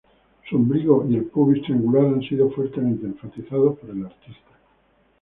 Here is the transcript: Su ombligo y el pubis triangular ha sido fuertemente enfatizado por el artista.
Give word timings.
Su 0.49 0.55
ombligo 0.55 1.05
y 1.07 1.13
el 1.15 1.25
pubis 1.25 1.61
triangular 1.61 2.15
ha 2.15 2.27
sido 2.27 2.49
fuertemente 2.49 3.05
enfatizado 3.05 3.75
por 3.75 3.87
el 3.91 4.03
artista. 4.03 4.49